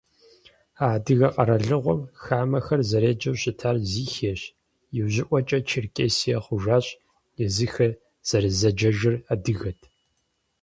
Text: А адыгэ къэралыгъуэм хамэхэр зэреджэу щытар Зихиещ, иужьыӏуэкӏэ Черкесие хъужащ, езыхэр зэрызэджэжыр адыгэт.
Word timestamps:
А 0.85 0.87
адыгэ 0.95 1.27
къэралыгъуэм 1.35 2.01
хамэхэр 2.23 2.81
зэреджэу 2.89 3.39
щытар 3.41 3.75
Зихиещ, 3.91 4.41
иужьыӏуэкӏэ 4.97 5.59
Черкесие 5.67 6.37
хъужащ, 6.43 6.85
езыхэр 7.45 7.91
зэрызэджэжыр 8.27 9.15
адыгэт. 9.33 9.81